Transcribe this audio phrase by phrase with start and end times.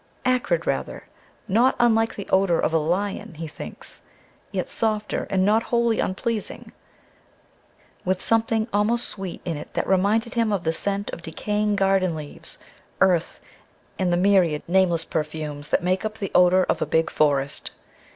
[0.25, 1.03] Acrid rather,
[1.47, 4.01] not unlike the odor of a lion, he thinks,
[4.51, 6.71] yet softer and not wholly unpleasing,
[8.03, 12.15] with something almost sweet in it that reminded him of the scent of decaying garden
[12.15, 12.57] leaves,
[12.99, 13.39] earth,
[13.99, 17.69] and the myriad, nameless perfumes that make up the odor of a big forest.